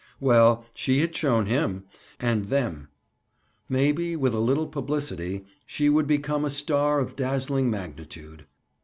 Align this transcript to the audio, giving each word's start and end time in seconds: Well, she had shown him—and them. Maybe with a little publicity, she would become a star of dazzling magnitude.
Well, 0.19 0.65
she 0.73 1.01
had 1.01 1.15
shown 1.15 1.45
him—and 1.45 2.45
them. 2.45 2.87
Maybe 3.69 4.15
with 4.15 4.33
a 4.33 4.39
little 4.39 4.65
publicity, 4.65 5.45
she 5.67 5.89
would 5.89 6.07
become 6.07 6.43
a 6.43 6.49
star 6.49 6.99
of 6.99 7.15
dazzling 7.15 7.69
magnitude. 7.69 8.47